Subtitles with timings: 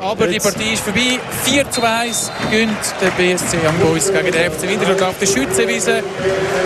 [0.00, 1.18] Aber die Partie ist vorbei.
[1.44, 6.02] 4 zu 1 gönnt der BSC Young Boys gegen den FC Winterthur auf der Schützenwiese.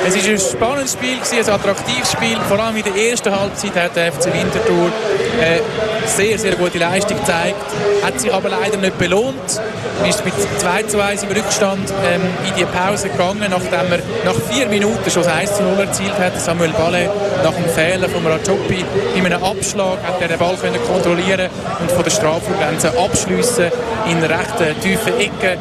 [0.06, 2.38] Es war ein spannendes Spiel, ein attraktives Spiel.
[2.48, 4.92] Vor allem in der ersten Halbzeit hat der FC Winterthur
[5.40, 5.60] eine
[6.06, 7.56] sehr, sehr gute Leistung gezeigt.
[8.04, 9.60] Hat sich aber leider nicht belohnt.
[10.02, 14.00] Er ist mit 2 zu 1 im Rückstand ähm, in die Pause gegangen, nachdem er
[14.24, 16.38] nach vier Minuten schon das 1 zu 0 erzielt hat.
[16.40, 17.10] Samuel Balle
[17.42, 21.48] nach dem Fehler von Rajopi in einem Abschlag hat er den Ball kontrollieren
[21.80, 23.70] und von der Strafraumgrenze abschliessen
[24.10, 25.58] in recht tiefen Ecke.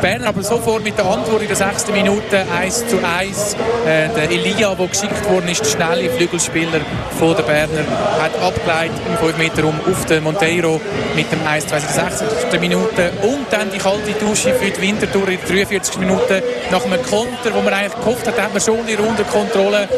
[0.00, 3.54] Berner aber sofort mit der Antwort in der sechsten Minute 1 zu 1.
[3.86, 6.80] Äh, der Elia, der geschickt worden ist, der schnelle Flügelspieler
[7.18, 7.84] von der Berner,
[8.20, 10.80] hat abgeleitet im 5 Meter um auf den Monteiro
[11.14, 12.60] mit dem 1 2 in der 60.
[12.60, 13.12] Minute.
[13.22, 15.98] Und dann die kalte Dusche für die Wintertour in der 43.
[15.98, 19.88] Minute nach einem Konter, wo man eigentlich gehofft hat, hat man schon die Runde Kontrolle.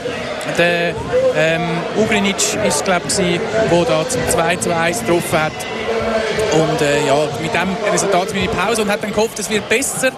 [0.56, 0.94] Der
[1.36, 1.62] ähm,
[1.96, 2.36] Ugrinic
[2.66, 5.52] ist glaube ich, der da zum 2 zu 1 getroffen hat.
[6.52, 9.68] Und äh, ja, mit dem Resultat bin ich Pause und hat dann gehofft, es wird
[9.68, 10.10] besser.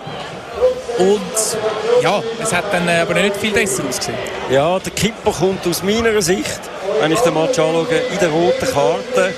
[0.99, 4.19] Und ja, es hat dann äh, aber nicht viel besser ausgesehen.
[4.51, 6.61] Ja, der Kipper kommt aus meiner Sicht,
[7.01, 9.35] wenn ich den Match anschaue, in der roten Karte.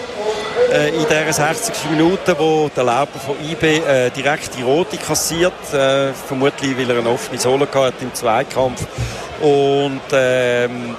[0.72, 1.90] Äh, in der 60.
[1.90, 5.52] Minute, wo der Lauber von IB äh, direkt die rote kassiert.
[5.72, 8.86] Äh, vermutlich, weil er eine offene Sohle hat im Zweikampf.
[9.42, 10.96] Und ähm,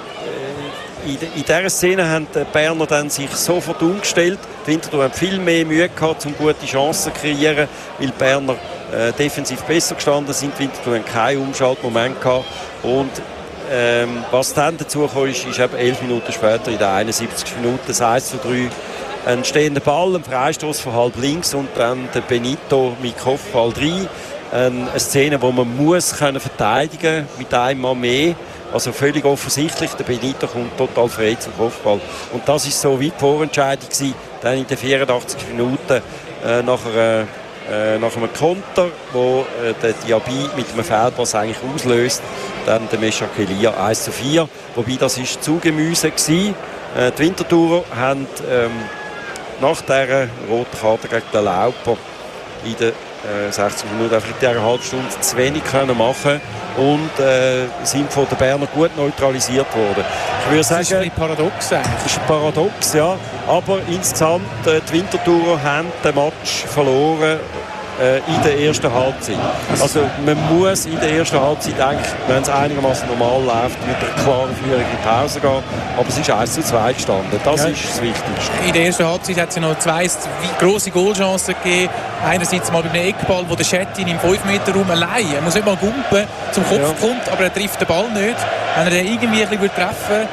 [1.06, 4.40] in, in dieser Szene haben die Berner dann sich sofort umgestellt.
[4.66, 7.68] Die Winterthur haben viel mehr Mühe gehabt, um gute Chancen zu kreieren,
[8.00, 8.56] weil die Berner
[8.92, 10.54] äh, defensiv besser gestanden sind.
[10.58, 12.46] Die Winterthur haben keinen Umschaltmoment gehabt.
[12.84, 13.12] Und
[13.72, 17.56] ähm, was dann dazu kam, ist, ist eben elf Minuten später, in der 71.
[17.62, 18.70] Minute, das 1 zu 3,
[19.26, 24.08] ein stehender Ball, ein Freistoß von halb links und dann der Benito mit Kopfball 3.
[24.52, 28.36] Eine Szene, die man muss können verteidigen mit einem Mann mehr.
[28.74, 32.02] Also völlig offensichtlich, der Benito kommt total frei zum Kopfball.
[32.32, 36.02] Und das ist so wie die Vorentscheidung gewesen, dann in den 84 Minuten
[36.44, 37.28] äh, nach, einer,
[37.70, 42.24] äh, nach einem Konter, wo äh, der Diaby mit einem Feldpass eigentlich auslöst,
[42.66, 44.50] dann der Meschakelia 1 zu 4.
[44.74, 46.56] Wobei das ist Zugemüse gewesen.
[46.97, 48.72] Äh, die Wintertourer haben ähm,
[49.62, 51.96] nach dieser roten Karte gegen den Lauper
[52.66, 52.94] in der
[53.50, 56.41] 60 äh, Minuten einfach in dieser halben Stunde zu wenig können machen
[56.78, 60.03] und äh, sind von den Berner gut neutralisiert worden.
[60.45, 61.69] Ich würde sagen, das ist ein paradox.
[61.69, 63.17] Das ist paradox, ja.
[63.47, 67.39] Aber insgesamt, äh, die Wintertourer haben den Match verloren
[68.02, 69.38] äh, in der ersten Halbzeit.
[69.81, 74.24] Also man muss in der ersten Halbzeit eigentlich, wenn es einigermaßen normal läuft, mit einer
[74.24, 75.64] klaren Führung in die Pause gehen.
[75.98, 77.40] Aber es ist 1 zu 2 gestanden.
[77.44, 77.70] Das ja.
[77.70, 78.52] ist das Wichtigste.
[78.66, 80.08] In der ersten Halbzeit hat es noch zwei
[80.59, 81.90] große Goalchancen gegeben.
[82.26, 85.76] Einerseits mal bei einem Eckball, wo der Schettin im 5-Meter-Raum allein, er muss nicht mal
[85.76, 87.08] gumpen, zum Kopf ja.
[87.08, 88.38] kommt, aber er trifft den Ball nicht.
[88.76, 90.28] Wenn er den irgendwie ein bisschen treffen würde,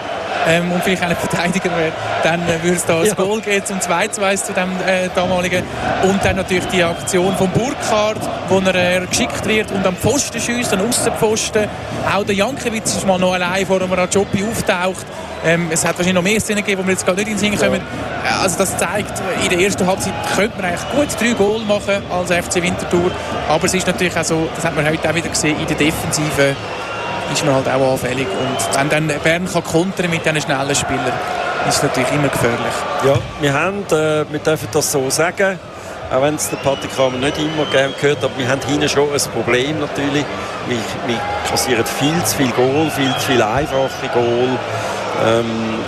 [0.48, 1.92] ähm, und vielleicht auch ein Verteidiger wäre,
[2.22, 3.14] dann äh, würde es da ein ja.
[3.14, 5.62] Goal geben zum 2-2 zu dem äh, damaligen.
[6.02, 10.40] Und dann natürlich die Aktion von Burkhardt, wo er äh, geschickt wird und am Pfosten
[10.40, 11.68] schießt, an Außenpfosten.
[12.12, 15.06] Auch der Jankiewicz ist mal noch allein vor dem Rajopi auftaucht.
[15.44, 17.38] Ähm, es hat wahrscheinlich noch mehr Szenen gegeben, wo wir jetzt gerade nicht in den
[17.38, 17.80] Sinn kommen.
[18.24, 18.40] Ja.
[18.42, 22.30] Also das zeigt, in der ersten Halbzeit könnte man eigentlich gut drei Goal machen als
[22.30, 23.10] FC Winterthur.
[23.48, 25.76] Aber es ist natürlich auch so, das hat man heute auch wieder gesehen, in der
[25.76, 26.56] Defensive
[27.32, 28.26] ist man halt auch anfällig.
[28.26, 31.12] Und wenn dann Bern kann kontern mit diesen schnellen Spielern,
[31.68, 32.74] ist es natürlich immer gefährlich.
[33.04, 35.58] Ja, wir, haben, äh, wir dürfen das so sagen,
[36.10, 36.90] auch wenn es der Patrick
[37.20, 40.24] nicht immer gerne gehört, aber wir haben hinten schon ein Problem natürlich.
[40.66, 44.58] Wir, wir kassieren viel zu viel Goal, viel zu viel einfache Goal.
[45.24, 45.44] Ähm,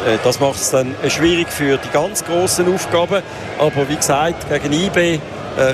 [0.06, 3.22] äh, das macht es dann schwierig für die ganz großen Aufgaben.
[3.58, 5.18] Aber wie gesagt, gegen IB äh,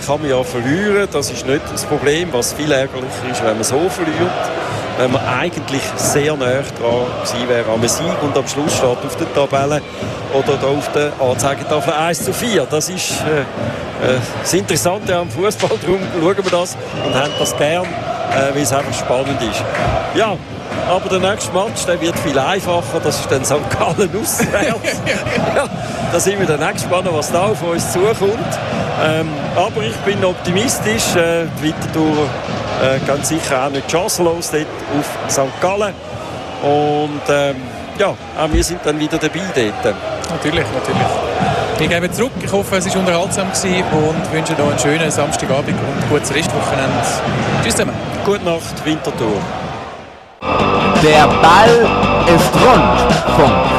[0.06, 1.08] kann man ja verlieren.
[1.12, 2.32] Das ist nicht das Problem.
[2.32, 4.30] Was viel ärgerlicher ist, wenn man so verliert
[4.98, 9.16] wenn man eigentlich sehr nah dran gewesen wäre am Sieg und am Schluss steht auf
[9.16, 9.80] der Tabelle
[10.34, 12.66] oder auf der Anzeigetafel 1 zu 4.
[12.68, 16.76] Das ist äh, äh, das Interessante am Fußball, darum schauen wir das
[17.06, 19.62] und haben das gern, äh, weil es einfach spannend ist.
[20.14, 20.36] Ja,
[20.88, 23.00] aber der nächste Match der wird viel einfacher.
[23.02, 23.54] Das ist dann St.
[23.78, 25.00] Gallen auswärts.
[25.54, 25.68] ja,
[26.12, 28.58] da sind wir dann auch gespannt, was da auf uns zukommt.
[29.04, 31.14] Ähm, aber ich bin optimistisch.
[31.14, 32.28] Äh, die Wintertour
[32.82, 34.66] äh, ganz sicher auch nicht chancenlos dort
[34.98, 35.60] auf St.
[35.60, 35.94] Gallen.
[36.62, 37.56] Und ähm,
[37.98, 39.96] ja, auch wir sind dann wieder dabei dort.
[40.30, 41.38] Natürlich, natürlich.
[41.78, 42.32] Wir geben zurück.
[42.42, 47.02] Ich hoffe, es war unterhaltsam gewesen und wünsche noch einen schönen Samstagabend und gutes Restwochenende.
[47.62, 47.94] Tschüss zusammen.
[48.24, 49.40] Gute Nacht, Wintertour.
[51.02, 51.88] Der Ball
[52.26, 53.36] ist rund.
[53.36, 53.77] Punkt.